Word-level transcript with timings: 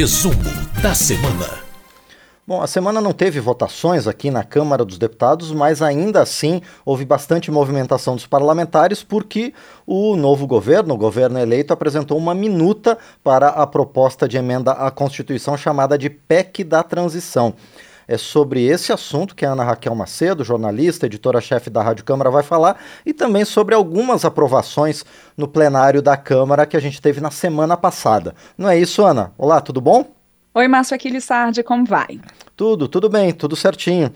Resumo 0.00 0.34
da 0.82 0.94
semana. 0.94 1.60
Bom, 2.46 2.62
a 2.62 2.66
semana 2.66 3.02
não 3.02 3.12
teve 3.12 3.38
votações 3.38 4.06
aqui 4.06 4.30
na 4.30 4.42
Câmara 4.42 4.82
dos 4.82 4.96
Deputados, 4.96 5.52
mas 5.52 5.82
ainda 5.82 6.22
assim 6.22 6.62
houve 6.86 7.04
bastante 7.04 7.50
movimentação 7.50 8.14
dos 8.14 8.26
parlamentares 8.26 9.02
porque 9.02 9.52
o 9.86 10.16
novo 10.16 10.46
governo, 10.46 10.94
o 10.94 10.96
governo 10.96 11.38
eleito, 11.38 11.74
apresentou 11.74 12.16
uma 12.16 12.34
minuta 12.34 12.96
para 13.22 13.48
a 13.48 13.66
proposta 13.66 14.26
de 14.26 14.38
emenda 14.38 14.72
à 14.72 14.90
Constituição 14.90 15.54
chamada 15.54 15.98
de 15.98 16.08
PEC 16.08 16.64
da 16.64 16.82
Transição. 16.82 17.52
É 18.10 18.18
sobre 18.18 18.66
esse 18.66 18.92
assunto 18.92 19.36
que 19.36 19.46
a 19.46 19.52
Ana 19.52 19.62
Raquel 19.62 19.94
Macedo, 19.94 20.42
jornalista, 20.42 21.06
editora-chefe 21.06 21.70
da 21.70 21.80
Rádio 21.80 22.04
Câmara, 22.04 22.28
vai 22.28 22.42
falar 22.42 22.76
e 23.06 23.14
também 23.14 23.44
sobre 23.44 23.72
algumas 23.72 24.24
aprovações 24.24 25.04
no 25.36 25.46
plenário 25.46 26.02
da 26.02 26.16
Câmara 26.16 26.66
que 26.66 26.76
a 26.76 26.80
gente 26.80 27.00
teve 27.00 27.20
na 27.20 27.30
semana 27.30 27.76
passada. 27.76 28.34
Não 28.58 28.68
é 28.68 28.76
isso, 28.76 29.06
Ana? 29.06 29.32
Olá, 29.38 29.60
tudo 29.60 29.80
bom? 29.80 30.06
Oi, 30.52 30.66
Márcio 30.66 30.96
Aquiles 30.96 31.22
Sardi, 31.22 31.62
como 31.62 31.84
vai? 31.84 32.18
Tudo, 32.56 32.88
tudo 32.88 33.08
bem, 33.08 33.32
tudo 33.32 33.54
certinho. 33.54 34.12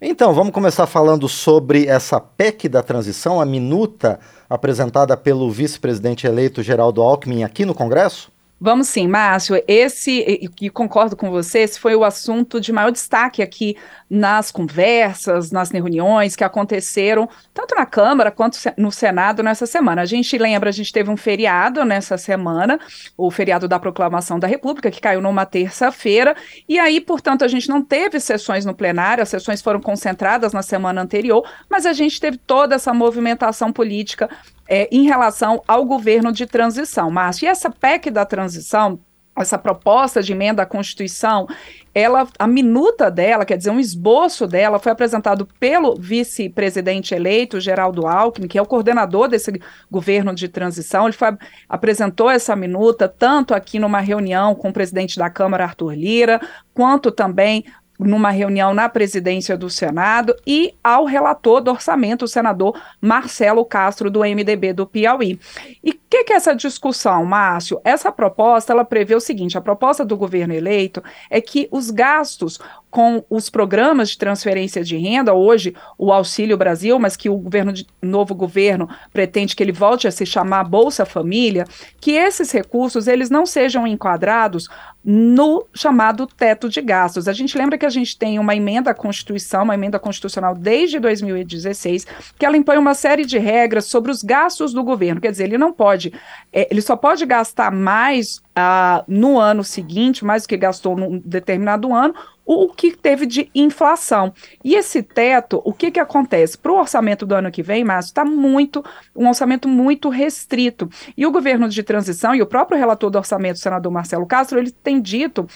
Então, 0.00 0.32
vamos 0.32 0.54
começar 0.54 0.86
falando 0.86 1.28
sobre 1.28 1.84
essa 1.84 2.18
PEC 2.18 2.70
da 2.70 2.82
transição, 2.82 3.38
a 3.38 3.44
minuta 3.44 4.18
apresentada 4.48 5.14
pelo 5.14 5.50
vice-presidente 5.50 6.26
eleito 6.26 6.62
Geraldo 6.62 7.02
Alckmin 7.02 7.44
aqui 7.44 7.66
no 7.66 7.74
Congresso? 7.74 8.34
Vamos 8.58 8.88
sim, 8.88 9.06
Márcio. 9.06 9.62
Esse, 9.68 10.48
e, 10.62 10.70
concordo 10.70 11.14
com 11.14 11.30
você, 11.30 11.58
esse 11.58 11.78
foi 11.78 11.94
o 11.94 12.02
assunto 12.02 12.58
de 12.58 12.72
maior 12.72 12.90
destaque 12.90 13.42
aqui 13.42 13.76
nas 14.08 14.50
conversas, 14.50 15.50
nas 15.50 15.70
reuniões 15.70 16.34
que 16.34 16.42
aconteceram, 16.42 17.28
tanto 17.52 17.74
na 17.74 17.84
Câmara 17.84 18.30
quanto 18.30 18.58
no 18.78 18.90
Senado 18.90 19.42
nessa 19.42 19.66
semana. 19.66 20.00
A 20.00 20.06
gente 20.06 20.38
lembra, 20.38 20.70
a 20.70 20.72
gente 20.72 20.90
teve 20.90 21.10
um 21.10 21.18
feriado 21.18 21.84
nessa 21.84 22.16
semana, 22.16 22.80
o 23.14 23.30
feriado 23.30 23.68
da 23.68 23.78
Proclamação 23.78 24.38
da 24.38 24.46
República, 24.46 24.90
que 24.90 25.02
caiu 25.02 25.20
numa 25.20 25.44
terça-feira, 25.44 26.34
e 26.66 26.78
aí, 26.78 26.98
portanto, 26.98 27.44
a 27.44 27.48
gente 27.48 27.68
não 27.68 27.82
teve 27.82 28.18
sessões 28.20 28.64
no 28.64 28.74
plenário, 28.74 29.22
as 29.22 29.28
sessões 29.28 29.60
foram 29.60 29.80
concentradas 29.80 30.54
na 30.54 30.62
semana 30.62 31.02
anterior, 31.02 31.46
mas 31.68 31.84
a 31.84 31.92
gente 31.92 32.18
teve 32.18 32.38
toda 32.38 32.76
essa 32.76 32.94
movimentação 32.94 33.70
política 33.70 34.30
é, 34.68 34.88
em 34.90 35.04
relação 35.04 35.62
ao 35.66 35.84
governo 35.84 36.32
de 36.32 36.46
transição. 36.46 37.10
Márcio, 37.10 37.46
e 37.46 37.48
essa 37.48 37.70
PEC 37.70 38.10
da 38.10 38.24
transição, 38.24 38.98
essa 39.36 39.58
proposta 39.58 40.22
de 40.22 40.32
emenda 40.32 40.62
à 40.62 40.66
Constituição, 40.66 41.46
ela, 41.94 42.28
a 42.38 42.46
minuta 42.46 43.10
dela, 43.10 43.44
quer 43.44 43.56
dizer, 43.56 43.70
um 43.70 43.80
esboço 43.80 44.46
dela, 44.46 44.78
foi 44.78 44.92
apresentado 44.92 45.46
pelo 45.58 45.96
vice-presidente 45.96 47.14
eleito, 47.14 47.60
Geraldo 47.60 48.06
Alckmin, 48.06 48.48
que 48.48 48.58
é 48.58 48.62
o 48.62 48.66
coordenador 48.66 49.28
desse 49.28 49.52
governo 49.90 50.34
de 50.34 50.48
transição. 50.48 51.04
Ele 51.04 51.12
foi, 51.12 51.28
apresentou 51.68 52.30
essa 52.30 52.54
minuta 52.54 53.08
tanto 53.08 53.54
aqui 53.54 53.78
numa 53.78 54.00
reunião 54.00 54.54
com 54.54 54.68
o 54.68 54.72
presidente 54.72 55.18
da 55.18 55.30
Câmara, 55.30 55.64
Arthur 55.64 55.94
Lira, 55.94 56.40
quanto 56.74 57.10
também 57.10 57.64
numa 57.98 58.30
reunião 58.30 58.74
na 58.74 58.88
presidência 58.88 59.56
do 59.56 59.70
Senado 59.70 60.34
e 60.46 60.74
ao 60.82 61.04
relator 61.04 61.60
do 61.60 61.70
orçamento, 61.70 62.24
o 62.24 62.28
senador 62.28 62.80
Marcelo 63.00 63.64
Castro, 63.64 64.10
do 64.10 64.20
MDB 64.20 64.72
do 64.72 64.86
Piauí. 64.86 65.38
E 65.82 65.90
o 65.90 65.98
que, 66.08 66.24
que, 66.24 66.32
é 66.32 66.36
essa 66.36 66.54
discussão, 66.54 67.24
Márcio? 67.24 67.80
Essa 67.84 68.12
proposta, 68.12 68.72
ela 68.72 68.84
prevê 68.84 69.14
o 69.14 69.20
seguinte, 69.20 69.58
a 69.58 69.60
proposta 69.60 70.04
do 70.04 70.16
governo 70.16 70.54
eleito 70.54 71.02
é 71.30 71.40
que 71.40 71.68
os 71.70 71.90
gastos 71.90 72.58
com 72.96 73.22
os 73.28 73.50
programas 73.50 74.08
de 74.08 74.16
transferência 74.16 74.82
de 74.82 74.96
renda, 74.96 75.34
hoje 75.34 75.74
o 75.98 76.10
Auxílio 76.10 76.56
Brasil, 76.56 76.98
mas 76.98 77.14
que 77.14 77.28
o 77.28 77.36
governo 77.36 77.70
de, 77.70 77.86
novo 78.00 78.34
governo 78.34 78.88
pretende 79.12 79.54
que 79.54 79.62
ele 79.62 79.70
volte 79.70 80.08
a 80.08 80.10
se 80.10 80.24
chamar 80.24 80.64
Bolsa 80.64 81.04
Família, 81.04 81.66
que 82.00 82.12
esses 82.12 82.50
recursos 82.50 83.06
eles 83.06 83.28
não 83.28 83.44
sejam 83.44 83.86
enquadrados 83.86 84.68
no 85.08 85.64
chamado 85.72 86.26
teto 86.26 86.68
de 86.68 86.82
gastos. 86.82 87.28
A 87.28 87.32
gente 87.32 87.56
lembra 87.56 87.78
que 87.78 87.86
a 87.86 87.90
gente 87.90 88.18
tem 88.18 88.40
uma 88.40 88.56
emenda 88.56 88.90
à 88.90 88.94
Constituição, 88.94 89.62
uma 89.62 89.74
emenda 89.74 90.00
constitucional 90.00 90.52
desde 90.52 90.98
2016, 90.98 92.04
que 92.36 92.44
ela 92.44 92.56
impõe 92.56 92.76
uma 92.76 92.92
série 92.92 93.24
de 93.24 93.38
regras 93.38 93.84
sobre 93.84 94.10
os 94.10 94.24
gastos 94.24 94.72
do 94.72 94.82
governo. 94.82 95.20
Quer 95.20 95.30
dizer, 95.30 95.44
ele 95.44 95.56
não 95.56 95.72
pode, 95.72 96.12
é, 96.52 96.66
ele 96.68 96.82
só 96.82 96.96
pode 96.96 97.24
gastar 97.24 97.70
mais 97.70 98.42
ah, 98.56 99.04
no 99.06 99.38
ano 99.38 99.62
seguinte, 99.62 100.24
mais 100.24 100.42
do 100.42 100.48
que 100.48 100.56
gastou 100.56 100.96
num 100.96 101.22
determinado 101.24 101.94
ano, 101.94 102.12
o 102.46 102.68
que 102.68 102.96
teve 102.96 103.26
de 103.26 103.50
inflação. 103.52 104.32
E 104.64 104.76
esse 104.76 105.02
teto, 105.02 105.60
o 105.64 105.72
que, 105.72 105.90
que 105.90 105.98
acontece? 105.98 106.56
Para 106.56 106.70
o 106.70 106.78
orçamento 106.78 107.26
do 107.26 107.34
ano 107.34 107.50
que 107.50 107.62
vem, 107.62 107.84
Márcio, 107.84 108.10
está 108.10 108.24
muito, 108.24 108.84
um 109.14 109.26
orçamento 109.26 109.68
muito 109.68 110.08
restrito. 110.08 110.88
E 111.16 111.26
o 111.26 111.32
governo 111.32 111.68
de 111.68 111.82
transição 111.82 112.32
e 112.34 112.40
o 112.40 112.46
próprio 112.46 112.78
relator 112.78 113.10
do 113.10 113.18
orçamento, 113.18 113.56
o 113.56 113.60
senador 113.60 113.90
Marcelo 113.90 114.26
Castro, 114.26 114.60
ele 114.60 114.70
tem 114.70 115.00
dito 115.00 115.46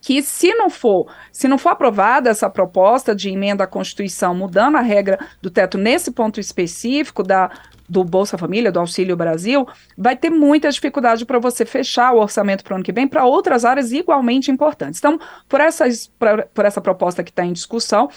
que 0.00 0.22
se 0.22 0.54
não 0.54 0.68
for, 0.70 1.06
se 1.32 1.48
não 1.48 1.58
for 1.58 1.70
aprovada 1.70 2.30
essa 2.30 2.48
proposta 2.50 3.14
de 3.14 3.30
emenda 3.30 3.64
à 3.64 3.66
Constituição 3.66 4.34
mudando 4.34 4.76
a 4.76 4.80
regra 4.80 5.18
do 5.40 5.50
teto 5.50 5.76
nesse 5.78 6.10
ponto 6.10 6.38
específico 6.40 7.22
da 7.22 7.50
do 7.88 8.04
Bolsa 8.04 8.36
Família, 8.36 8.70
do 8.70 8.80
Auxílio 8.80 9.16
Brasil, 9.16 9.66
vai 9.96 10.16
ter 10.16 10.30
muita 10.30 10.70
dificuldade 10.70 11.24
para 11.24 11.38
você 11.38 11.64
fechar 11.64 12.12
o 12.12 12.20
orçamento 12.20 12.62
para 12.62 12.72
o 12.72 12.76
ano 12.76 12.84
que 12.84 12.92
vem 12.92 13.08
para 13.08 13.24
outras 13.24 13.64
áreas 13.64 13.92
igualmente 13.92 14.50
importantes. 14.50 14.98
Então, 14.98 15.18
por, 15.48 15.60
essas, 15.60 16.08
pra, 16.18 16.46
por 16.46 16.64
essa 16.64 16.80
proposta 16.80 17.24
que 17.24 17.30
está 17.30 17.44
em 17.44 17.52
discussão, 17.52 18.10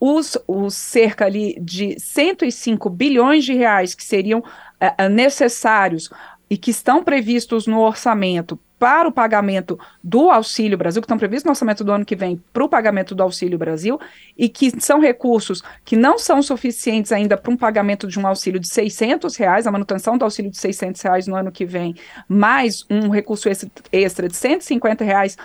os, 0.00 0.38
os 0.46 0.74
cerca 0.74 1.24
ali 1.24 1.58
de 1.60 1.98
105 1.98 2.88
bilhões 2.88 3.44
de 3.44 3.54
reais 3.54 3.94
que 3.94 4.04
seriam 4.04 4.42
é, 4.78 5.08
necessários 5.08 6.08
e 6.48 6.56
que 6.56 6.70
estão 6.70 7.02
previstos 7.02 7.66
no 7.66 7.80
orçamento 7.80 8.58
para 8.78 9.08
o 9.08 9.12
pagamento 9.12 9.78
do 10.02 10.30
Auxílio 10.30 10.78
Brasil, 10.78 11.02
que 11.02 11.06
estão 11.06 11.18
previstos 11.18 11.44
no 11.44 11.50
orçamento 11.50 11.82
do 11.82 11.92
ano 11.92 12.04
que 12.04 12.14
vem 12.14 12.42
para 12.52 12.64
o 12.64 12.68
pagamento 12.68 13.14
do 13.14 13.22
Auxílio 13.22 13.58
Brasil, 13.58 13.98
e 14.36 14.48
que 14.48 14.80
são 14.80 15.00
recursos 15.00 15.62
que 15.84 15.96
não 15.96 16.18
são 16.18 16.40
suficientes 16.42 17.10
ainda 17.12 17.36
para 17.36 17.52
um 17.52 17.56
pagamento 17.56 18.06
de 18.06 18.18
um 18.18 18.26
auxílio 18.26 18.60
de 18.60 18.68
600 18.68 19.36
reais, 19.36 19.66
a 19.66 19.72
manutenção 19.72 20.16
do 20.16 20.24
auxílio 20.24 20.50
de 20.50 20.58
600 20.58 21.00
reais 21.02 21.26
no 21.26 21.34
ano 21.34 21.50
que 21.50 21.64
vem, 21.64 21.94
mais 22.28 22.84
um 22.88 23.08
recurso 23.08 23.48
extra 23.92 24.28
de 24.28 24.36
150 24.36 25.04
reais 25.04 25.36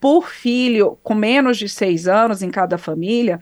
por 0.00 0.28
filho 0.28 0.98
com 1.02 1.14
menos 1.14 1.56
de 1.56 1.68
seis 1.68 2.08
anos 2.08 2.42
em 2.42 2.50
cada 2.50 2.76
família. 2.76 3.38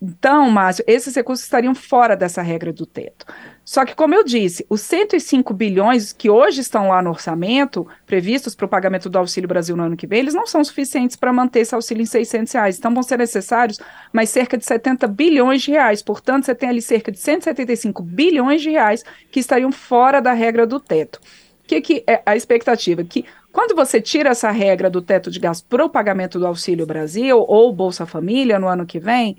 Então, 0.00 0.48
Márcio, 0.50 0.84
esses 0.86 1.14
recursos 1.14 1.44
estariam 1.44 1.74
fora 1.74 2.16
dessa 2.16 2.40
regra 2.40 2.72
do 2.72 2.86
teto. 2.86 3.26
Só 3.68 3.84
que, 3.84 3.94
como 3.94 4.14
eu 4.14 4.24
disse, 4.24 4.64
os 4.70 4.80
105 4.80 5.52
bilhões 5.52 6.10
que 6.10 6.30
hoje 6.30 6.62
estão 6.62 6.88
lá 6.88 7.02
no 7.02 7.10
orçamento, 7.10 7.86
previstos 8.06 8.54
para 8.54 8.64
o 8.64 8.68
pagamento 8.68 9.10
do 9.10 9.18
Auxílio 9.18 9.46
Brasil 9.46 9.76
no 9.76 9.82
ano 9.82 9.94
que 9.94 10.06
vem, 10.06 10.20
eles 10.20 10.32
não 10.32 10.46
são 10.46 10.64
suficientes 10.64 11.16
para 11.16 11.34
manter 11.34 11.60
esse 11.60 11.74
auxílio 11.74 12.00
em 12.00 12.06
600 12.06 12.50
reais. 12.50 12.78
Então, 12.78 12.94
vão 12.94 13.02
ser 13.02 13.18
necessários 13.18 13.78
mais 14.10 14.30
cerca 14.30 14.56
de 14.56 14.64
70 14.64 15.06
bilhões 15.08 15.60
de 15.60 15.72
reais. 15.72 16.00
Portanto, 16.00 16.46
você 16.46 16.54
tem 16.54 16.70
ali 16.70 16.80
cerca 16.80 17.12
de 17.12 17.18
175 17.18 18.02
bilhões 18.02 18.62
de 18.62 18.70
reais 18.70 19.04
que 19.30 19.38
estariam 19.38 19.70
fora 19.70 20.22
da 20.22 20.32
regra 20.32 20.66
do 20.66 20.80
teto. 20.80 21.20
O 21.62 21.68
que, 21.68 21.82
que 21.82 22.04
é 22.06 22.22
a 22.24 22.34
expectativa? 22.34 23.04
Que 23.04 23.26
quando 23.52 23.76
você 23.76 24.00
tira 24.00 24.30
essa 24.30 24.50
regra 24.50 24.88
do 24.88 25.02
teto 25.02 25.30
de 25.30 25.38
gasto 25.38 25.66
para 25.68 25.84
o 25.84 25.90
pagamento 25.90 26.38
do 26.38 26.46
Auxílio 26.46 26.86
Brasil 26.86 27.38
ou 27.46 27.70
Bolsa 27.70 28.06
Família 28.06 28.58
no 28.58 28.66
ano 28.66 28.86
que 28.86 28.98
vem, 28.98 29.36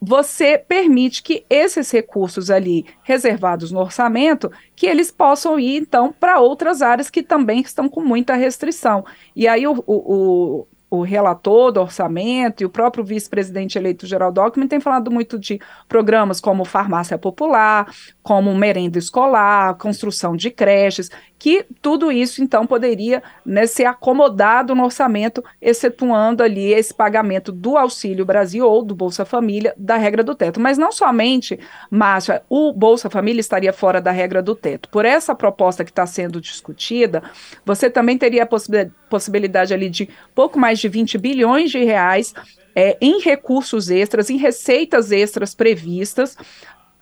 você 0.00 0.56
permite 0.56 1.22
que 1.22 1.44
esses 1.50 1.90
recursos 1.90 2.50
ali 2.50 2.86
reservados 3.02 3.70
no 3.70 3.80
orçamento, 3.80 4.50
que 4.74 4.86
eles 4.86 5.10
possam 5.10 5.60
ir 5.60 5.82
então 5.82 6.14
para 6.18 6.40
outras 6.40 6.80
áreas 6.80 7.10
que 7.10 7.22
também 7.22 7.60
estão 7.60 7.88
com 7.88 8.00
muita 8.00 8.34
restrição. 8.34 9.04
E 9.36 9.46
aí 9.46 9.66
o, 9.66 9.84
o, 9.86 10.66
o 10.90 11.02
relator 11.02 11.70
do 11.70 11.80
orçamento 11.80 12.62
e 12.62 12.66
o 12.66 12.70
próprio 12.70 13.04
vice-presidente 13.04 13.78
eleito 13.78 14.06
Geraldo 14.06 14.40
Alckmin 14.40 14.66
tem 14.66 14.80
falado 14.80 15.10
muito 15.10 15.38
de 15.38 15.60
programas 15.86 16.40
como 16.40 16.64
farmácia 16.64 17.16
popular, 17.16 17.86
como 18.22 18.54
merenda 18.54 18.98
escolar, 18.98 19.76
construção 19.76 20.34
de 20.34 20.50
creches, 20.50 21.10
que 21.40 21.64
tudo 21.80 22.12
isso 22.12 22.42
então 22.42 22.66
poderia 22.66 23.22
né, 23.46 23.66
ser 23.66 23.86
acomodado 23.86 24.74
no 24.74 24.84
orçamento, 24.84 25.42
excetuando 25.60 26.42
ali 26.42 26.70
esse 26.74 26.92
pagamento 26.92 27.50
do 27.50 27.78
Auxílio 27.78 28.26
Brasil 28.26 28.68
ou 28.68 28.82
do 28.84 28.94
Bolsa 28.94 29.24
Família 29.24 29.72
da 29.74 29.96
regra 29.96 30.22
do 30.22 30.34
teto. 30.34 30.60
Mas 30.60 30.76
não 30.76 30.92
somente, 30.92 31.58
Márcia, 31.90 32.42
o 32.46 32.74
Bolsa 32.74 33.08
Família 33.08 33.40
estaria 33.40 33.72
fora 33.72 34.02
da 34.02 34.10
regra 34.10 34.42
do 34.42 34.54
teto. 34.54 34.90
Por 34.90 35.06
essa 35.06 35.34
proposta 35.34 35.82
que 35.82 35.90
está 35.90 36.04
sendo 36.04 36.42
discutida, 36.42 37.22
você 37.64 37.88
também 37.88 38.18
teria 38.18 38.42
a 38.42 38.88
possibilidade 39.08 39.72
ali 39.72 39.88
de 39.88 40.10
pouco 40.34 40.58
mais 40.58 40.78
de 40.78 40.90
20 40.90 41.16
bilhões 41.16 41.70
de 41.70 41.82
reais 41.82 42.34
é, 42.76 42.98
em 43.00 43.18
recursos 43.22 43.88
extras, 43.88 44.28
em 44.28 44.36
receitas 44.36 45.10
extras 45.10 45.54
previstas, 45.54 46.36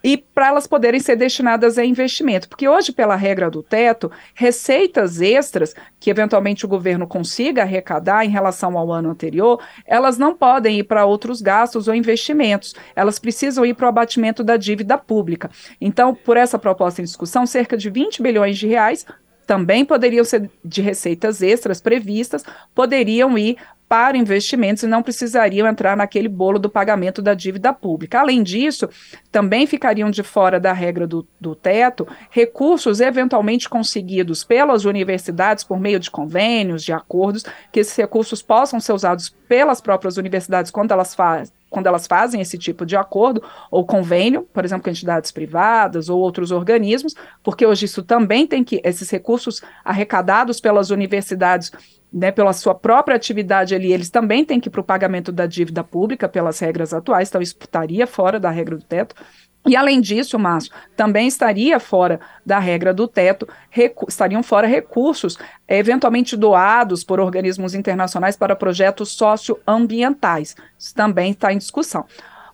e 0.03 0.17
para 0.17 0.49
elas 0.49 0.67
poderem 0.67 1.01
ser 1.01 1.17
destinadas 1.17 1.79
a 1.79 1.85
investimento. 1.85 2.49
Porque 2.49 2.69
hoje, 2.69 2.93
pela 2.93 3.17
regra 3.17 3.51
do 3.51 3.63
teto, 3.63 4.11
receitas 4.35 5.21
extras 5.21 5.75
que 5.99 6.11
eventualmente 6.11 6.65
o 6.65 6.69
governo 6.69 7.07
consiga 7.07 7.63
arrecadar 7.63 8.25
em 8.25 8.31
relação 8.31 8.79
ao 8.79 8.93
ano 8.93 9.11
anterior, 9.11 9.61
elas 9.87 10.19
não 10.19 10.35
podem 10.35 10.79
ir 10.79 10.85
para 10.85 11.05
outros 11.05 11.43
gastos 11.43 11.89
ou 11.89 11.95
investimentos. 11.95 12.75
Elas 12.95 13.19
precisam 13.19 13.67
ir 13.67 13.75
para 13.75 13.87
o 13.87 13.89
abatimento 13.89 14.45
da 14.45 14.57
dívida 14.57 14.97
pública. 14.97 15.51
Então, 15.81 16.15
por 16.15 16.37
essa 16.37 16.59
proposta 16.59 17.01
em 17.01 17.05
discussão, 17.05 17.47
cerca 17.47 17.77
de 17.77 17.91
20 17.91 18.23
bilhões 18.23 18.57
de 18.57 18.67
reais 18.67 19.05
também 19.49 19.83
poderiam 19.83 20.27
ser 20.27 20.51
de 20.63 20.83
receitas 20.83 21.41
extras 21.41 21.81
previstas, 21.81 22.45
poderiam 22.75 23.39
ir 23.39 23.57
para 23.89 24.19
investimentos 24.19 24.83
e 24.83 24.87
não 24.87 25.03
precisariam 25.03 25.67
entrar 25.67 25.97
naquele 25.97 26.29
bolo 26.29 26.59
do 26.59 26.69
pagamento 26.69 27.23
da 27.23 27.33
dívida 27.33 27.73
pública. 27.73 28.21
Além 28.21 28.43
disso, 28.43 28.91
também 29.33 29.67
ficariam 29.67 30.11
de 30.11 30.23
fora 30.23 30.61
da 30.61 30.75
regra 30.75 31.07
do, 31.07 31.27
do 31.41 31.55
teto 31.55 32.07
recursos 32.31 33.01
eventualmente 33.01 33.71
conseguidos 33.71 34.45
pelas 34.45 34.85
universidades 34.85 35.65
por 35.65 35.81
meio 35.81 35.99
de 35.99 36.11
convênios, 36.11 36.85
de 36.85 36.93
acordos, 36.93 37.43
que 37.73 37.81
esses 37.81 37.97
recursos 37.97 38.43
possam 38.43 38.79
ser 38.79 38.93
usados 38.93 39.31
pelas 39.49 39.81
próprias 39.81 40.19
universidades 40.19 40.71
quando 40.71 40.93
elas 40.93 41.15
fazem 41.15 41.58
quando 41.71 41.87
elas 41.87 42.07
fazem 42.07 42.41
esse 42.41 42.59
tipo 42.59 42.85
de 42.87 42.97
acordo 42.97 43.43
ou 43.71 43.85
convênio, 43.85 44.43
por 44.53 44.65
exemplo, 44.65 44.85
com 44.85 44.91
entidades 44.91 45.31
privadas 45.31 46.09
ou 46.09 46.19
outros 46.19 46.51
organismos, 46.51 47.15
porque 47.43 47.67
hoje 47.67 47.85
isso 47.87 48.03
também 48.03 48.47
tem 48.47 48.65
que, 48.65 48.81
esses 48.85 49.09
recursos 49.11 49.63
arrecadados 49.85 50.61
pelas 50.61 50.91
universidades, 50.91 51.71
né, 52.13 52.31
pela 52.31 52.53
sua 52.53 52.75
própria 52.75 53.17
atividade 53.17 53.75
ali, 53.75 53.93
eles 53.93 54.09
também 54.09 54.45
têm 54.45 54.59
que 54.59 54.69
ir 54.69 54.71
para 54.71 54.81
o 54.81 54.85
pagamento 54.85 55.31
da 55.31 55.47
dívida 55.47 55.85
pública 55.85 56.29
pelas 56.29 56.59
regras 56.59 56.95
atuais, 56.95 57.29
então 57.29 57.43
isso 57.43 57.57
estaria 57.61 58.07
fora 58.07 58.41
da 58.41 58.51
regra 58.51 58.77
do 58.77 58.85
teto. 58.85 59.15
E 59.69 59.77
além 59.77 60.01
disso, 60.01 60.39
Márcio, 60.39 60.73
também 60.97 61.29
estaria 61.29 61.79
fora 61.79 62.19
da 62.45 62.59
regra 62.59 62.95
do 62.95 63.07
teto, 63.07 63.47
estariam 64.09 64.43
fora 64.43 64.67
recursos 64.67 65.37
eventualmente 65.69 66.37
doados 66.37 67.05
por 67.05 67.21
organismos 67.21 67.75
internacionais 67.75 68.35
para 68.35 68.57
projetos 68.57 69.11
socioambientais. 69.11 70.57
Isso 70.79 70.95
também 70.95 71.33
está 71.33 71.53
em 71.53 71.59
discussão. 71.59 72.07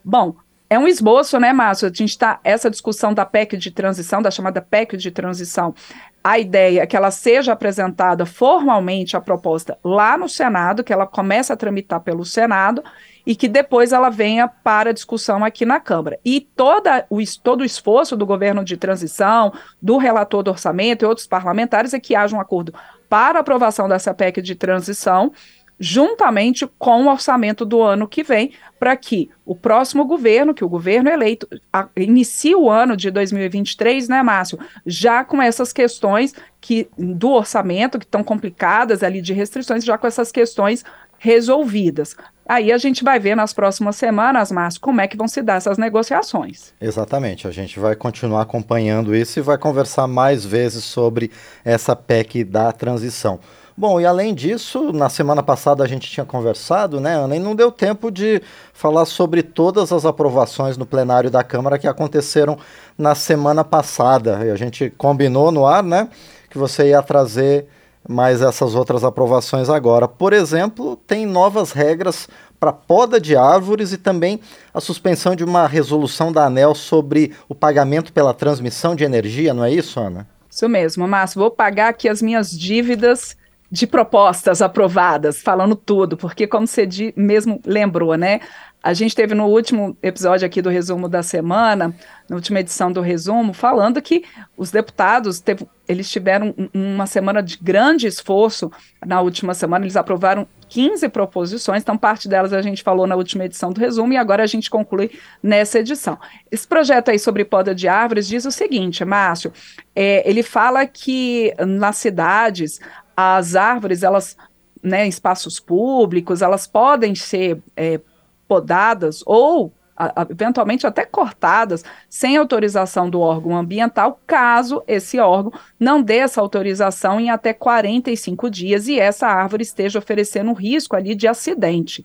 Bom, 0.03 0.35
é 0.69 0.77
um 0.77 0.87
esboço, 0.87 1.39
né, 1.39 1.53
Márcio? 1.53 1.87
A 1.87 1.89
gente 1.89 2.09
está 2.09 2.39
essa 2.43 2.69
discussão 2.69 3.13
da 3.13 3.25
PEC 3.25 3.55
de 3.55 3.71
transição, 3.71 4.21
da 4.21 4.29
chamada 4.29 4.61
PEC 4.61 4.97
de 4.97 5.09
transição. 5.09 5.73
A 6.21 6.37
ideia 6.37 6.81
é 6.81 6.85
que 6.85 6.97
ela 6.97 7.11
seja 7.11 7.53
apresentada 7.53 8.25
formalmente 8.25 9.15
a 9.15 9.21
proposta 9.21 9.77
lá 9.81 10.17
no 10.17 10.27
Senado, 10.27 10.83
que 10.83 10.91
ela 10.91 11.07
comece 11.07 11.53
a 11.53 11.55
tramitar 11.55 12.01
pelo 12.01 12.25
Senado 12.25 12.83
e 13.25 13.35
que 13.35 13.47
depois 13.47 13.91
ela 13.91 14.09
venha 14.09 14.47
para 14.47 14.93
discussão 14.93 15.43
aqui 15.43 15.65
na 15.65 15.79
Câmara. 15.79 16.19
E 16.23 16.39
toda 16.39 17.05
o, 17.09 17.17
todo 17.41 17.61
o 17.61 17.65
esforço 17.65 18.15
do 18.15 18.25
governo 18.25 18.63
de 18.63 18.77
transição, 18.77 19.51
do 19.81 19.97
relator 19.97 20.43
do 20.43 20.51
orçamento 20.51 21.03
e 21.03 21.07
outros 21.07 21.27
parlamentares 21.27 21.93
é 21.93 21.99
que 21.99 22.15
haja 22.15 22.35
um 22.35 22.41
acordo 22.41 22.73
para 23.09 23.39
aprovação 23.39 23.87
dessa 23.87 24.13
PEC 24.13 24.41
de 24.41 24.55
transição, 24.55 25.31
juntamente 25.79 26.67
com 26.79 27.03
o 27.03 27.11
orçamento 27.11 27.65
do 27.65 27.81
ano 27.81 28.07
que 28.07 28.23
vem, 28.23 28.53
para 28.79 28.95
que 28.95 29.29
o 29.45 29.55
próximo 29.55 30.05
governo, 30.05 30.53
que 30.53 30.63
o 30.63 30.69
governo 30.69 31.09
eleito, 31.09 31.47
a, 31.71 31.87
inicie 31.97 32.55
o 32.55 32.69
ano 32.69 32.95
de 32.95 33.11
2023, 33.11 34.07
né, 34.07 34.23
Márcio, 34.23 34.57
já 34.85 35.23
com 35.23 35.41
essas 35.41 35.73
questões 35.73 36.33
que 36.61 36.87
do 36.97 37.31
orçamento, 37.31 37.99
que 37.99 38.05
estão 38.05 38.23
complicadas 38.23 39.03
ali 39.03 39.21
de 39.21 39.33
restrições, 39.33 39.83
já 39.83 39.97
com 39.97 40.07
essas 40.07 40.31
questões 40.31 40.83
resolvidas. 41.25 42.15
Aí 42.47 42.71
a 42.71 42.77
gente 42.77 43.03
vai 43.03 43.19
ver 43.19 43.33
nas 43.33 43.51
próximas 43.51 43.95
semanas, 43.95 44.51
Márcio, 44.51 44.79
como 44.79 45.01
é 45.01 45.07
que 45.07 45.17
vão 45.17 45.27
se 45.27 45.41
dar 45.41 45.55
essas 45.55 45.79
negociações. 45.79 46.71
Exatamente, 46.79 47.47
a 47.47 47.51
gente 47.51 47.79
vai 47.79 47.95
continuar 47.95 48.43
acompanhando 48.43 49.15
isso 49.15 49.39
e 49.39 49.41
vai 49.41 49.57
conversar 49.57 50.05
mais 50.05 50.45
vezes 50.45 50.83
sobre 50.83 51.31
essa 51.63 51.95
PEC 51.95 52.43
da 52.43 52.71
transição. 52.71 53.39
Bom, 53.75 53.99
e 53.99 54.05
além 54.05 54.35
disso, 54.35 54.93
na 54.93 55.09
semana 55.09 55.41
passada 55.41 55.83
a 55.83 55.87
gente 55.87 56.09
tinha 56.09 56.25
conversado, 56.25 57.01
né, 57.01 57.15
Ana, 57.15 57.35
e 57.35 57.39
não 57.39 57.55
deu 57.55 57.71
tempo 57.71 58.11
de 58.11 58.41
falar 58.71 59.05
sobre 59.05 59.41
todas 59.41 59.91
as 59.91 60.05
aprovações 60.05 60.77
no 60.77 60.85
plenário 60.85 61.31
da 61.31 61.43
Câmara 61.43 61.79
que 61.79 61.87
aconteceram 61.87 62.57
na 62.95 63.15
semana 63.15 63.63
passada. 63.63 64.45
E 64.45 64.51
a 64.51 64.55
gente 64.55 64.91
combinou 64.91 65.51
no 65.51 65.65
ar, 65.65 65.83
né, 65.83 66.07
que 66.49 66.57
você 66.59 66.89
ia 66.89 67.01
trazer 67.01 67.67
mais 68.07 68.41
essas 68.41 68.75
outras 68.75 69.03
aprovações 69.03 69.69
agora. 69.69 70.07
Por 70.07 70.33
exemplo, 70.33 70.95
tem 70.95 71.25
novas 71.25 71.71
regras 71.71 72.27
para 72.59 72.71
poda 72.71 73.19
de 73.19 73.35
árvores 73.35 73.91
e 73.91 73.97
também 73.97 74.39
a 74.73 74.79
suspensão 74.79 75.35
de 75.35 75.43
uma 75.43 75.67
resolução 75.67 76.31
da 76.31 76.45
ANEL 76.45 76.73
sobre 76.73 77.33
o 77.49 77.55
pagamento 77.55 78.13
pela 78.13 78.33
transmissão 78.33 78.95
de 78.95 79.03
energia, 79.03 79.53
não 79.53 79.63
é 79.63 79.71
isso, 79.71 79.99
Ana? 79.99 80.27
Isso 80.49 80.69
mesmo, 80.69 81.07
Márcio. 81.07 81.39
Vou 81.39 81.51
pagar 81.51 81.89
aqui 81.89 82.07
as 82.07 82.21
minhas 82.21 82.49
dívidas 82.49 83.35
de 83.75 83.85
propostas 83.85 84.61
aprovadas, 84.61 85.41
falando 85.41 85.75
tudo, 85.75 86.15
porque 86.15 86.47
como 86.47 86.65
você 86.65 86.87
mesmo 87.13 87.59
lembrou, 87.65 88.15
né? 88.15 88.39
A 88.81 88.93
gente 88.93 89.13
teve 89.13 89.35
no 89.35 89.47
último 89.47 89.97
episódio 90.01 90.45
aqui 90.45 90.61
do 90.61 90.69
resumo 90.69 91.09
da 91.09 91.21
semana, 91.21 91.93
na 92.29 92.37
última 92.37 92.61
edição 92.61 92.89
do 92.89 93.01
resumo, 93.01 93.51
falando 93.51 94.01
que 94.01 94.23
os 94.55 94.71
deputados 94.71 95.41
teve, 95.41 95.67
eles 95.89 96.09
tiveram 96.09 96.55
uma 96.73 97.05
semana 97.05 97.43
de 97.43 97.57
grande 97.57 98.07
esforço 98.07 98.71
na 99.05 99.19
última 99.19 99.53
semana, 99.53 99.83
eles 99.83 99.97
aprovaram 99.97 100.47
15 100.69 101.09
proposições, 101.09 101.81
então 101.81 101.97
parte 101.97 102.29
delas 102.29 102.53
a 102.53 102.61
gente 102.61 102.81
falou 102.81 103.05
na 103.05 103.15
última 103.15 103.43
edição 103.43 103.73
do 103.73 103.81
resumo 103.81 104.13
e 104.13 104.17
agora 104.17 104.43
a 104.43 104.47
gente 104.47 104.69
conclui 104.69 105.11
nessa 105.43 105.79
edição. 105.79 106.17
Esse 106.49 106.65
projeto 106.65 107.09
aí 107.09 107.19
sobre 107.19 107.43
poda 107.43 107.75
de 107.75 107.89
árvores 107.89 108.25
diz 108.25 108.45
o 108.45 108.51
seguinte, 108.51 109.03
Márcio, 109.03 109.51
é, 109.93 110.27
ele 110.29 110.43
fala 110.43 110.85
que 110.85 111.53
nas 111.59 111.97
cidades 111.97 112.79
as 113.15 113.55
árvores, 113.55 114.03
elas, 114.03 114.37
né, 114.81 115.07
espaços 115.07 115.59
públicos, 115.59 116.41
elas 116.41 116.67
podem 116.67 117.15
ser 117.15 117.61
é, 117.75 117.99
podadas 118.47 119.23
ou 119.25 119.71
a, 119.95 120.27
eventualmente 120.29 120.85
até 120.85 121.05
cortadas 121.05 121.83
sem 122.09 122.35
autorização 122.35 123.09
do 123.09 123.21
órgão 123.21 123.55
ambiental, 123.55 124.19
caso 124.27 124.83
esse 124.87 125.19
órgão 125.19 125.53
não 125.79 126.01
dê 126.01 126.17
essa 126.17 126.41
autorização 126.41 127.19
em 127.19 127.29
até 127.29 127.53
45 127.53 128.49
dias 128.49 128.87
e 128.87 128.99
essa 128.99 129.27
árvore 129.27 129.63
esteja 129.63 129.99
oferecendo 129.99 130.51
risco 130.53 130.95
ali 130.95 131.15
de 131.15 131.27
acidente. 131.27 132.03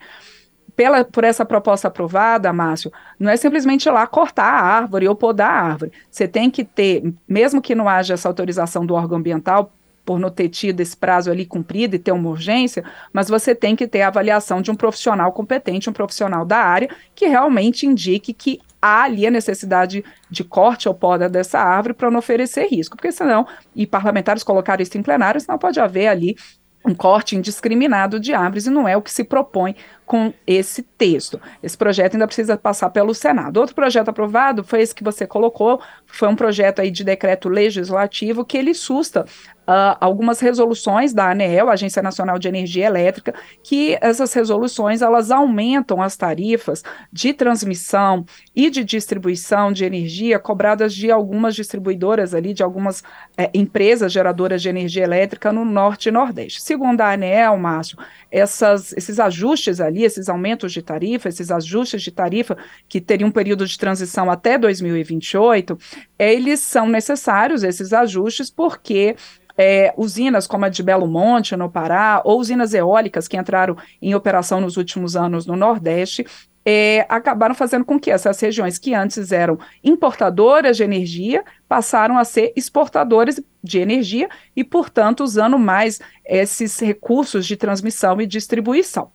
Pela, 0.77 1.05
por 1.05 1.25
essa 1.25 1.45
proposta 1.45 1.89
aprovada, 1.89 2.53
Márcio, 2.53 2.93
não 3.19 3.29
é 3.29 3.37
simplesmente 3.37 3.87
ir 3.87 3.91
lá 3.91 4.07
cortar 4.07 4.45
a 4.45 4.63
árvore 4.63 5.09
ou 5.09 5.17
podar 5.17 5.51
a 5.51 5.63
árvore. 5.73 5.93
Você 6.11 6.27
tem 6.29 6.49
que 6.49 6.65
ter, 6.65 7.13
mesmo 7.29 7.61
que 7.61 7.75
não 7.75 7.89
haja 7.89 8.15
essa 8.15 8.29
autorização 8.29 8.87
do 8.87 8.95
órgão 8.95 9.19
ambiental, 9.19 9.73
por 10.11 10.19
não 10.19 10.29
ter 10.29 10.49
tido 10.49 10.81
esse 10.81 10.97
prazo 10.97 11.31
ali 11.31 11.47
cumprido 11.47 11.95
e 11.95 11.99
ter 12.01 12.11
uma 12.11 12.31
urgência, 12.31 12.83
mas 13.13 13.29
você 13.29 13.55
tem 13.55 13.77
que 13.77 13.87
ter 13.87 14.03
a 14.03 14.09
avaliação 14.09 14.61
de 14.61 14.69
um 14.69 14.75
profissional 14.75 15.31
competente, 15.31 15.89
um 15.89 15.93
profissional 15.93 16.45
da 16.45 16.57
área, 16.59 16.91
que 17.15 17.29
realmente 17.29 17.87
indique 17.87 18.33
que 18.33 18.61
há 18.83 19.05
ali 19.05 19.25
a 19.25 19.31
necessidade 19.31 20.05
de 20.29 20.43
corte 20.43 20.89
ou 20.89 20.95
poda 20.97 21.29
dessa 21.29 21.61
árvore 21.61 21.95
para 21.95 22.11
não 22.11 22.19
oferecer 22.19 22.67
risco, 22.67 22.97
porque 22.97 23.13
senão, 23.13 23.47
e 23.73 23.87
parlamentares 23.87 24.43
colocaram 24.43 24.83
isso 24.83 24.99
em 24.99 25.03
plenário, 25.03 25.41
senão 25.41 25.57
pode 25.57 25.79
haver 25.79 26.09
ali 26.09 26.37
um 26.85 26.93
corte 26.93 27.37
indiscriminado 27.37 28.19
de 28.19 28.35
árvores 28.35 28.67
e 28.67 28.71
não 28.71 28.89
é 28.89 28.97
o 28.97 29.03
que 29.03 29.13
se 29.13 29.23
propõe 29.23 29.77
com 30.11 30.35
esse 30.45 30.83
texto. 30.83 31.41
Esse 31.63 31.79
projeto 31.79 32.15
ainda 32.15 32.27
precisa 32.27 32.57
passar 32.57 32.91
pelo 32.91 33.15
Senado. 33.15 33.61
Outro 33.61 33.77
projeto 33.77 34.09
aprovado 34.09 34.65
foi 34.65 34.83
esse 34.83 34.93
que 34.93 35.05
você 35.05 35.25
colocou, 35.25 35.81
foi 36.05 36.27
um 36.27 36.35
projeto 36.35 36.81
aí 36.81 36.91
de 36.91 37.05
decreto 37.05 37.49
legislativo 37.49 38.45
que 38.45 38.59
ele 38.59 38.75
susta 38.75 39.25
uh, 39.71 39.97
algumas 40.01 40.41
resoluções 40.41 41.13
da 41.13 41.31
ANEEL, 41.31 41.71
Agência 41.71 42.03
Nacional 42.03 42.41
de 42.41 42.49
Energia 42.49 42.87
Elétrica, 42.87 43.33
que 43.63 43.97
essas 44.01 44.33
resoluções 44.33 45.01
elas 45.01 45.31
aumentam 45.31 46.03
as 46.03 46.17
tarifas 46.17 46.83
de 47.13 47.33
transmissão 47.33 48.25
e 48.55 48.69
de 48.69 48.83
distribuição 48.83 49.71
de 49.71 49.85
energia 49.85 50.41
cobradas 50.41 50.93
de 50.93 51.09
algumas 51.11 51.55
distribuidoras 51.55 52.35
ali, 52.35 52.53
de 52.53 52.65
algumas 52.65 53.05
eh, 53.37 53.49
empresas 53.55 54.13
geradoras 54.13 54.61
de 54.61 54.69
energia 54.69 55.05
elétrica 55.05 55.53
no 55.53 55.65
Norte 55.65 56.09
e 56.09 56.13
Nordeste. 56.13 56.61
Segundo 56.61 57.01
a 57.01 57.13
ANEEL, 57.13 57.57
Márcio, 57.57 57.97
essas, 58.31 58.93
esses 58.95 59.21
ajustes 59.21 59.81
ali, 59.81 60.00
esses 60.03 60.29
aumentos 60.29 60.73
de 60.73 60.83
tarifa, 60.83 61.29
esses 61.29 61.51
ajustes 61.51 62.03
de 62.03 62.11
tarifa 62.11 62.57
que 62.89 63.01
teriam 63.01 63.29
um 63.29 63.33
período 63.33 63.67
de 63.67 63.79
transição 63.79 64.31
até 64.31 64.59
2028, 64.59 65.79
eles 66.19 66.61
são 66.61 66.89
necessários, 66.89 67.63
esses 67.63 67.93
ajustes, 67.93 68.51
porque 68.51 69.17
é, 69.57 69.93
usinas 69.97 70.47
como 70.47 70.65
a 70.65 70.69
de 70.69 70.83
Belo 70.83 71.07
Monte, 71.07 71.55
no 71.55 71.71
Pará, 71.71 72.23
ou 72.25 72.41
usinas 72.41 72.73
eólicas 72.73 73.29
que 73.29 73.37
entraram 73.37 73.77
em 74.01 74.15
operação 74.15 74.61
nos 74.61 74.77
últimos 74.77 75.17
anos 75.17 75.45
no 75.45 75.55
Nordeste, 75.57 76.25
é, 76.65 77.07
acabaram 77.09 77.55
fazendo 77.55 77.85
com 77.85 77.99
que 77.99 78.11
essas 78.11 78.39
regiões 78.41 78.79
que 78.79 78.95
antes 78.95 79.33
eram 79.33 79.59
importadoras 79.83 80.77
de 80.77 80.83
energia 80.83 81.43
passaram 81.69 82.19
a 82.19 82.25
ser 82.25 82.53
exportadoras 82.55 83.41
de 83.63 83.79
energia 83.79 84.29
e, 84.55 84.63
portanto, 84.63 85.25
usando 85.25 85.59
mais 85.59 86.01
esses 86.25 86.79
recursos 86.79 87.47
de 87.47 87.57
transmissão 87.57 88.21
e 88.21 88.27
distribuição. 88.27 89.11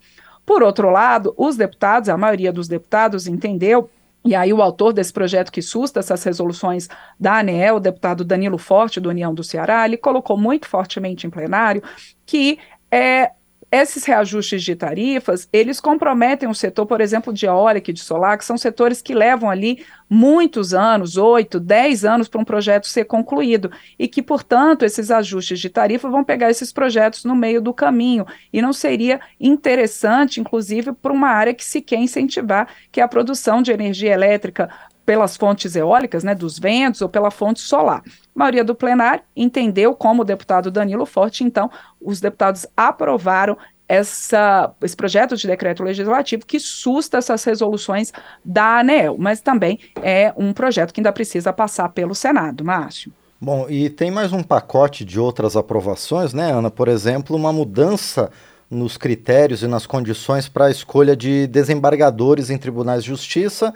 Por 0.46 0.62
outro 0.62 0.90
lado, 0.90 1.34
os 1.38 1.56
deputados, 1.56 2.10
a 2.10 2.18
maioria 2.18 2.52
dos 2.52 2.68
deputados 2.68 3.28
entendeu 3.28 3.90
e 4.26 4.34
aí 4.34 4.52
o 4.52 4.62
autor 4.62 4.92
desse 4.92 5.14
projeto 5.14 5.52
que 5.52 5.62
susta 5.62 6.00
essas 6.00 6.24
resoluções 6.24 6.90
da 7.20 7.38
ANEEL, 7.38 7.76
o 7.76 7.80
deputado 7.80 8.26
Danilo 8.26 8.58
Forte, 8.58 9.00
do 9.00 9.10
União 9.10 9.34
do 9.34 9.44
Ceará, 9.44 9.86
ele 9.86 9.98
colocou 9.98 10.36
muito 10.36 10.68
fortemente 10.68 11.28
em 11.28 11.30
plenário 11.30 11.84
que 12.26 12.58
é, 12.92 13.32
esses 13.76 14.06
reajustes 14.06 14.64
de 14.64 14.76
tarifas, 14.76 15.50
eles 15.52 15.82
comprometem 15.82 16.48
o 16.48 16.56
setor, 16.56 16.86
por 16.86 17.02
exemplo, 17.02 17.34
de 17.34 17.46
eólica 17.46 17.92
e 17.92 17.94
de 17.94 18.00
solar, 18.00 18.38
que 18.38 18.46
são 18.46 18.58
setores 18.58 19.02
que 19.02 19.14
levam 19.14 19.50
ali 19.50 19.86
muitos 20.10 20.74
anos, 20.74 21.18
oito, 21.18 21.60
dez 21.60 22.06
anos 22.06 22.28
para 22.28 22.40
um 22.40 22.46
projeto 22.46 22.88
ser 22.88 23.06
concluído, 23.06 23.70
e 24.00 24.08
que, 24.08 24.22
portanto, 24.22 24.84
esses 24.84 25.12
ajustes 25.12 25.60
de 25.60 25.70
tarifa 25.70 26.10
vão 26.10 26.24
pegar 26.24 26.50
esses 26.50 26.72
projetos 26.72 27.26
no 27.26 27.36
meio 27.36 27.62
do 27.62 27.74
caminho, 27.74 28.26
e 28.54 28.62
não 28.62 28.72
seria 28.72 29.20
interessante, 29.40 30.40
inclusive, 30.40 30.94
para 30.94 31.12
uma 31.12 31.30
área 31.30 31.54
que 31.54 31.66
se 31.66 31.82
quer 31.82 32.00
incentivar, 32.00 32.68
que 32.92 33.02
é 33.02 33.04
a 33.04 33.08
produção 33.08 33.62
de 33.62 33.72
energia 33.72 34.14
elétrica 34.14 34.70
pelas 35.06 35.38
fontes 35.38 35.76
eólicas, 35.76 36.24
né, 36.24 36.34
dos 36.34 36.58
ventos 36.58 37.02
ou 37.02 37.08
pela 37.08 37.30
fonte 37.30 37.60
solar. 37.60 38.02
A 38.36 38.40
maioria 38.40 38.64
do 38.64 38.74
plenário 38.74 39.24
entendeu 39.36 39.94
como 39.94 40.24
o 40.24 40.26
deputado 40.26 40.72
Danilo 40.72 41.06
Forte, 41.06 41.44
então 41.44 41.70
os 42.02 42.20
deputados 42.20 42.66
aprovaram 42.76 43.58
essa, 43.88 44.74
esse 44.82 44.96
projeto 44.96 45.38
de 45.38 45.46
decreto 45.46 45.84
legislativo 45.84 46.46
que 46.46 46.60
susta 46.60 47.20
essas 47.20 47.44
resoluções 47.44 48.12
da 48.44 48.80
ANEEL, 48.80 49.16
mas 49.20 49.42
também 49.42 49.80
é 50.02 50.34
um 50.36 50.52
projeto 50.54 50.92
que 50.92 51.00
ainda 51.00 51.12
precisa 51.12 51.54
passar 51.54 51.90
pelo 51.90 52.16
Senado, 52.16 52.66
Márcio. 52.66 53.14
Bom, 53.40 53.68
e 53.70 53.90
tem 53.90 54.10
mais 54.10 54.34
um 54.34 54.42
pacote 54.42 55.06
de 55.06 55.20
outras 55.20 55.56
aprovações, 55.56 56.34
né, 56.34 56.52
Ana? 56.52 56.72
Por 56.72 56.88
exemplo, 56.88 57.36
uma 57.36 57.54
mudança 57.54 58.32
nos 58.72 58.98
critérios 58.98 59.62
e 59.62 59.68
nas 59.68 59.86
condições 59.86 60.50
para 60.50 60.66
a 60.66 60.72
escolha 60.72 61.16
de 61.16 61.46
desembargadores 61.46 62.50
em 62.50 62.58
tribunais 62.58 63.04
de 63.04 63.10
justiça 63.10 63.74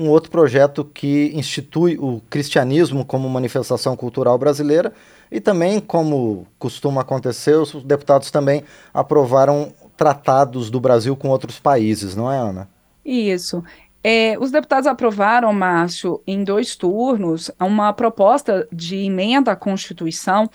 um 0.00 0.08
outro 0.08 0.30
projeto 0.30 0.82
que 0.82 1.30
institui 1.34 1.98
o 1.98 2.22
cristianismo 2.30 3.04
como 3.04 3.28
manifestação 3.28 3.94
cultural 3.94 4.38
brasileira 4.38 4.92
e 5.30 5.40
também, 5.40 5.78
como 5.78 6.46
costuma 6.58 7.02
acontecer, 7.02 7.54
os 7.54 7.82
deputados 7.84 8.30
também 8.30 8.64
aprovaram 8.94 9.74
tratados 9.96 10.70
do 10.70 10.80
Brasil 10.80 11.14
com 11.14 11.28
outros 11.28 11.60
países, 11.60 12.16
não 12.16 12.32
é, 12.32 12.38
Ana? 12.38 12.68
Isso. 13.04 13.62
É, 14.02 14.36
os 14.40 14.50
deputados 14.50 14.86
aprovaram, 14.86 15.52
Márcio, 15.52 16.22
em 16.26 16.42
dois 16.42 16.74
turnos, 16.74 17.50
uma 17.60 17.92
proposta 17.92 18.66
de 18.72 18.96
emenda 18.96 19.52
à 19.52 19.56
Constituição 19.56 20.48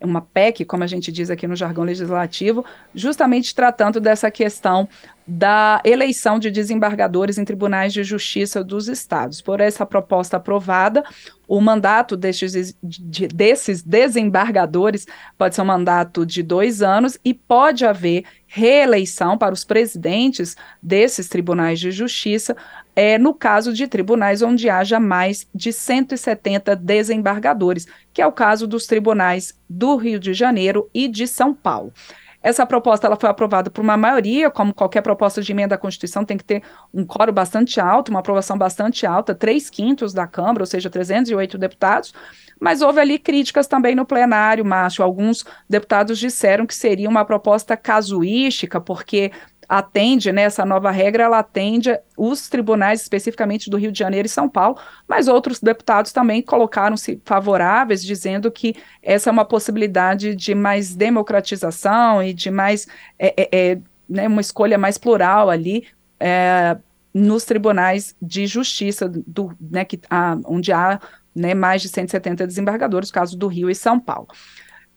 uma 0.00 0.20
PEC, 0.20 0.64
como 0.64 0.84
a 0.84 0.86
gente 0.86 1.10
diz 1.10 1.30
aqui 1.30 1.46
no 1.46 1.56
jargão 1.56 1.84
legislativo, 1.84 2.64
justamente 2.94 3.54
tratando 3.54 4.00
dessa 4.00 4.30
questão 4.30 4.88
da 5.26 5.82
eleição 5.84 6.38
de 6.38 6.50
desembargadores 6.50 7.36
em 7.36 7.44
tribunais 7.44 7.92
de 7.92 8.02
justiça 8.02 8.64
dos 8.64 8.88
estados. 8.88 9.42
Por 9.42 9.60
essa 9.60 9.84
proposta 9.84 10.38
aprovada, 10.38 11.04
o 11.46 11.60
mandato 11.60 12.16
destes, 12.16 12.74
de, 12.82 13.28
desses 13.28 13.82
desembargadores 13.82 15.06
pode 15.36 15.54
ser 15.54 15.62
um 15.62 15.66
mandato 15.66 16.24
de 16.24 16.42
dois 16.42 16.80
anos 16.80 17.18
e 17.24 17.34
pode 17.34 17.84
haver 17.84 18.24
reeleição 18.48 19.36
para 19.36 19.52
os 19.52 19.62
presidentes 19.62 20.56
desses 20.82 21.28
tribunais 21.28 21.78
de 21.78 21.90
justiça, 21.90 22.56
é, 22.96 23.18
no 23.18 23.34
caso 23.34 23.72
de 23.72 23.86
tribunais 23.86 24.40
onde 24.40 24.70
haja 24.70 24.98
mais 24.98 25.46
de 25.54 25.72
170 25.72 26.74
desembargadores, 26.74 27.86
que 28.12 28.22
é 28.22 28.26
o 28.26 28.32
caso 28.32 28.66
dos 28.66 28.86
tribunais 28.86 29.54
do 29.68 29.94
Rio 29.96 30.18
de 30.18 30.32
Janeiro 30.32 30.88
e 30.94 31.06
de 31.06 31.28
São 31.28 31.54
Paulo. 31.54 31.92
Essa 32.42 32.64
proposta 32.64 33.06
ela 33.06 33.16
foi 33.16 33.28
aprovada 33.28 33.70
por 33.70 33.82
uma 33.82 33.96
maioria, 33.96 34.50
como 34.50 34.72
qualquer 34.72 35.02
proposta 35.02 35.42
de 35.42 35.50
emenda 35.50 35.74
à 35.74 35.78
Constituição, 35.78 36.24
tem 36.24 36.36
que 36.36 36.44
ter 36.44 36.62
um 36.94 37.04
coro 37.04 37.32
bastante 37.32 37.80
alto, 37.80 38.10
uma 38.10 38.20
aprovação 38.20 38.56
bastante 38.56 39.04
alta, 39.04 39.34
três 39.34 39.68
quintos 39.68 40.12
da 40.12 40.26
Câmara, 40.26 40.62
ou 40.62 40.66
seja, 40.66 40.88
308 40.88 41.58
deputados. 41.58 42.14
Mas 42.60 42.80
houve 42.80 43.00
ali 43.00 43.18
críticas 43.18 43.66
também 43.66 43.94
no 43.94 44.04
plenário, 44.04 44.64
Márcio. 44.64 45.04
Alguns 45.04 45.44
deputados 45.68 46.18
disseram 46.18 46.66
que 46.66 46.74
seria 46.74 47.08
uma 47.08 47.24
proposta 47.24 47.76
casuística, 47.76 48.80
porque 48.80 49.32
atende, 49.68 50.32
né, 50.32 50.42
essa 50.42 50.64
nova 50.64 50.90
regra, 50.90 51.24
ela 51.24 51.40
atende 51.40 51.90
os 52.16 52.48
tribunais 52.48 53.02
especificamente 53.02 53.68
do 53.68 53.76
Rio 53.76 53.92
de 53.92 53.98
Janeiro 53.98 54.26
e 54.26 54.30
São 54.30 54.48
Paulo, 54.48 54.78
mas 55.06 55.28
outros 55.28 55.60
deputados 55.60 56.10
também 56.10 56.40
colocaram-se 56.40 57.20
favoráveis, 57.24 58.02
dizendo 58.02 58.50
que 58.50 58.74
essa 59.02 59.28
é 59.28 59.32
uma 59.32 59.44
possibilidade 59.44 60.34
de 60.34 60.54
mais 60.54 60.96
democratização 60.96 62.22
e 62.22 62.32
de 62.32 62.50
mais, 62.50 62.88
é, 63.18 63.34
é, 63.36 63.48
é 63.72 63.78
né, 64.08 64.26
uma 64.26 64.40
escolha 64.40 64.78
mais 64.78 64.96
plural 64.96 65.50
ali, 65.50 65.86
é, 66.18 66.78
nos 67.12 67.44
tribunais 67.44 68.16
de 68.22 68.46
justiça, 68.46 69.08
do, 69.08 69.54
né, 69.60 69.84
que, 69.84 70.00
a, 70.08 70.38
onde 70.46 70.72
há 70.72 70.98
né, 71.34 71.54
mais 71.54 71.82
de 71.82 71.88
170 71.88 72.46
desembargadores, 72.46 73.10
caso 73.10 73.36
do 73.36 73.46
Rio 73.46 73.68
e 73.68 73.74
São 73.74 74.00
Paulo. 74.00 74.28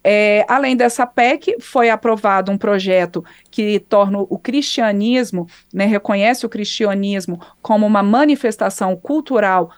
É, 0.03 0.45
além 0.47 0.75
dessa 0.75 1.05
PEC, 1.05 1.57
foi 1.59 1.89
aprovado 1.89 2.51
um 2.51 2.57
projeto 2.57 3.23
que 3.51 3.79
torna 3.79 4.19
o 4.19 4.37
cristianismo, 4.37 5.47
né, 5.73 5.85
reconhece 5.85 6.45
o 6.45 6.49
cristianismo 6.49 7.39
como 7.61 7.85
uma 7.85 8.01
manifestação 8.01 8.95
cultural 8.95 9.71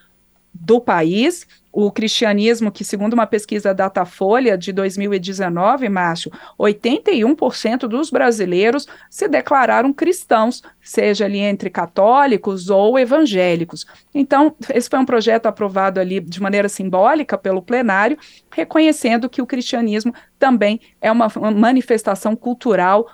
do 0.53 0.79
país 0.79 1.45
o 1.73 1.91
cristianismo, 1.91 2.71
que 2.71 2.85
segundo 2.85 3.13
uma 3.13 3.25
pesquisa 3.25 3.73
Datafolha 3.73 4.55
de 4.55 4.71
2019, 4.71 5.89
Márcio, 5.89 6.31
81% 6.57 7.87
dos 7.87 8.11
brasileiros 8.11 8.87
se 9.09 9.27
declararam 9.27 9.91
cristãos, 9.91 10.61
seja 10.79 11.25
ali 11.25 11.39
entre 11.39 11.71
católicos 11.71 12.69
ou 12.69 12.99
evangélicos. 12.99 13.87
Então, 14.13 14.55
esse 14.71 14.87
foi 14.87 14.99
um 14.99 15.05
projeto 15.05 15.47
aprovado 15.47 15.99
ali 15.99 16.19
de 16.19 16.39
maneira 16.39 16.69
simbólica 16.69 17.39
pelo 17.39 17.61
plenário, 17.61 18.19
reconhecendo 18.51 19.27
que 19.27 19.41
o 19.41 19.47
cristianismo 19.47 20.13
também 20.37 20.79
é 21.01 21.11
uma 21.11 21.27
manifestação 21.55 22.35
cultural 22.35 23.07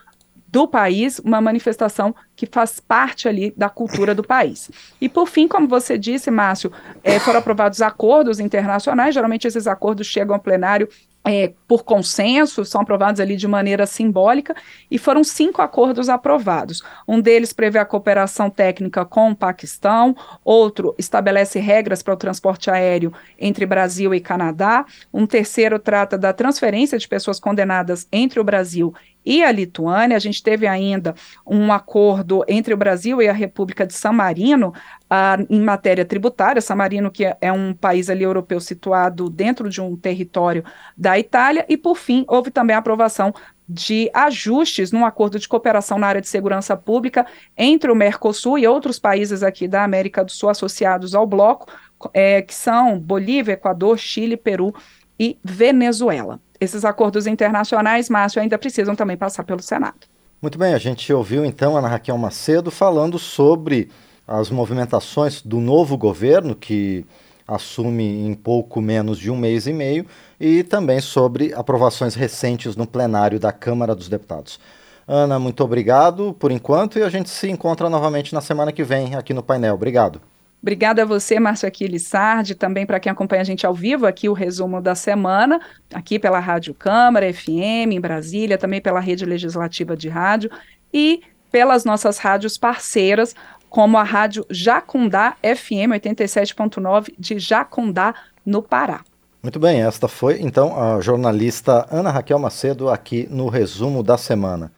do 0.51 0.67
país, 0.67 1.19
uma 1.19 1.39
manifestação 1.39 2.15
que 2.35 2.45
faz 2.45 2.79
parte 2.79 3.27
ali 3.27 3.53
da 3.55 3.69
cultura 3.69 4.15
do 4.15 4.23
país. 4.23 4.71
E 4.99 5.07
por 5.07 5.27
fim, 5.27 5.47
como 5.47 5.67
você 5.67 5.97
disse, 5.97 6.31
Márcio, 6.31 6.71
é, 7.03 7.19
foram 7.19 7.39
aprovados 7.39 7.81
acordos 7.81 8.39
internacionais, 8.39 9.13
geralmente 9.13 9.47
esses 9.47 9.67
acordos 9.67 10.07
chegam 10.07 10.35
ao 10.35 10.41
plenário 10.41 10.89
é, 11.25 11.53
por 11.67 11.83
consenso, 11.83 12.63
são 12.65 12.81
aprovados 12.81 13.19
ali 13.19 13.35
de 13.35 13.47
maneira 13.47 13.85
simbólica, 13.85 14.55
e 14.89 14.97
foram 14.97 15.23
cinco 15.23 15.61
acordos 15.61 16.09
aprovados. 16.09 16.81
Um 17.07 17.19
deles 17.19 17.53
prevê 17.53 17.77
a 17.77 17.85
cooperação 17.85 18.49
técnica 18.49 19.05
com 19.05 19.31
o 19.31 19.35
Paquistão, 19.35 20.15
outro 20.43 20.95
estabelece 20.97 21.59
regras 21.59 22.01
para 22.01 22.13
o 22.13 22.17
transporte 22.17 22.71
aéreo 22.71 23.13
entre 23.37 23.65
Brasil 23.65 24.13
e 24.15 24.19
Canadá, 24.19 24.85
um 25.13 25.27
terceiro 25.27 25.77
trata 25.77 26.17
da 26.17 26.33
transferência 26.33 26.97
de 26.97 27.07
pessoas 27.07 27.39
condenadas 27.39 28.07
entre 28.11 28.39
o 28.39 28.43
Brasil 28.43 28.93
e 29.25 29.43
a 29.43 29.51
Lituânia. 29.51 30.17
A 30.17 30.19
gente 30.19 30.41
teve 30.41 30.67
ainda 30.67 31.13
um 31.45 31.71
acordo 31.71 32.43
entre 32.47 32.73
o 32.73 32.77
Brasil 32.77 33.21
e 33.21 33.27
a 33.27 33.33
República 33.33 33.85
de 33.85 33.93
San 33.93 34.11
Marino 34.11 34.69
uh, 34.69 35.45
em 35.49 35.61
matéria 35.61 36.05
tributária. 36.05 36.61
San 36.61 36.75
Marino, 36.75 37.11
que 37.11 37.25
é 37.39 37.51
um 37.51 37.73
país 37.73 38.09
ali 38.09 38.23
europeu 38.23 38.59
situado 38.59 39.29
dentro 39.29 39.69
de 39.69 39.81
um 39.81 39.95
território 39.95 40.63
da 40.97 41.17
Itália. 41.19 41.65
E, 41.69 41.77
por 41.77 41.95
fim, 41.95 42.25
houve 42.27 42.51
também 42.51 42.75
a 42.75 42.79
aprovação 42.79 43.33
de 43.67 44.09
ajustes 44.15 44.91
num 44.91 45.05
acordo 45.05 45.37
de 45.37 45.47
cooperação 45.47 45.99
na 45.99 46.07
área 46.07 46.21
de 46.21 46.27
segurança 46.27 46.75
pública 46.75 47.27
entre 47.55 47.91
o 47.91 47.95
Mercosul 47.95 48.57
e 48.57 48.67
outros 48.67 48.97
países 48.97 49.43
aqui 49.43 49.67
da 49.67 49.83
América 49.83 50.23
do 50.23 50.31
Sul 50.31 50.49
associados 50.49 51.13
ao 51.13 51.27
bloco, 51.27 51.67
é, 52.11 52.41
que 52.41 52.55
são 52.55 52.99
Bolívia, 52.99 53.53
Equador, 53.53 53.99
Chile, 53.99 54.35
Peru 54.35 54.73
e 55.19 55.37
Venezuela 55.43 56.39
esses 56.59 56.83
acordos 56.83 57.27
internacionais, 57.27 58.09
Márcio, 58.09 58.41
ainda 58.41 58.57
precisam 58.57 58.95
também 58.95 59.17
passar 59.17 59.43
pelo 59.43 59.61
Senado. 59.61 60.07
Muito 60.41 60.57
bem, 60.57 60.73
a 60.73 60.77
gente 60.77 61.11
ouviu 61.11 61.43
então 61.43 61.75
a 61.75 61.79
Ana 61.79 61.89
Raquel 61.89 62.17
Macedo 62.17 62.71
falando 62.71 63.19
sobre 63.19 63.89
as 64.27 64.49
movimentações 64.49 65.41
do 65.41 65.59
novo 65.59 65.97
governo, 65.97 66.55
que 66.55 67.05
assume 67.47 68.03
em 68.25 68.33
pouco 68.33 68.79
menos 68.79 69.17
de 69.17 69.31
um 69.31 69.35
mês 69.35 69.65
e 69.67 69.73
meio, 69.73 70.05
e 70.39 70.63
também 70.63 71.01
sobre 71.01 71.53
aprovações 71.53 72.13
recentes 72.13 72.75
no 72.75 72.85
plenário 72.85 73.39
da 73.39 73.51
Câmara 73.51 73.95
dos 73.95 74.07
Deputados. 74.07 74.59
Ana, 75.07 75.39
muito 75.39 75.63
obrigado 75.63 76.35
por 76.39 76.51
enquanto 76.51 76.99
e 76.99 77.03
a 77.03 77.09
gente 77.09 77.29
se 77.29 77.49
encontra 77.49 77.89
novamente 77.89 78.33
na 78.33 78.41
semana 78.41 78.71
que 78.71 78.83
vem 78.83 79.15
aqui 79.15 79.33
no 79.33 79.41
painel. 79.41 79.73
Obrigado. 79.73 80.21
Obrigada 80.61 81.03
a 81.03 81.05
você, 81.05 81.39
Márcio 81.39 81.67
Aquiles 81.67 82.03
Sardi, 82.03 82.53
também 82.53 82.85
para 82.85 82.99
quem 82.99 83.11
acompanha 83.11 83.41
a 83.41 83.45
gente 83.45 83.65
ao 83.65 83.73
vivo 83.73 84.05
aqui, 84.05 84.27
o 84.27 84.33
resumo 84.33 84.81
da 84.81 84.93
semana, 84.93 85.59
aqui 85.93 86.19
pela 86.19 86.39
Rádio 86.39 86.73
Câmara, 86.73 87.33
FM, 87.33 87.93
em 87.93 87.99
Brasília, 88.01 88.57
também 88.57 88.81
pela 88.81 88.99
Rede 88.99 89.25
Legislativa 89.25 89.95
de 89.95 90.09
Rádio 90.09 90.51
e 90.93 91.21
pelas 91.49 91.85
nossas 91.85 92.17
rádios 92.17 92.57
parceiras, 92.57 93.33
como 93.69 93.97
a 93.97 94.03
Rádio 94.03 94.45
Jacundá 94.49 95.35
FM 95.41 95.93
87.9 95.93 97.13
de 97.17 97.39
Jacundá, 97.39 98.13
no 98.45 98.61
Pará. 98.61 99.01
Muito 99.41 99.59
bem, 99.59 99.81
esta 99.81 100.07
foi 100.07 100.41
então 100.41 100.77
a 100.77 100.99
jornalista 100.99 101.87
Ana 101.89 102.11
Raquel 102.11 102.39
Macedo 102.39 102.89
aqui 102.89 103.27
no 103.31 103.47
resumo 103.47 104.03
da 104.03 104.17
semana. 104.17 104.71